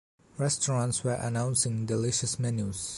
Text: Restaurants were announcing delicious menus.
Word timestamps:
Restaurants 0.39 1.03
were 1.03 1.13
announcing 1.21 1.85
delicious 1.85 2.39
menus. 2.39 2.89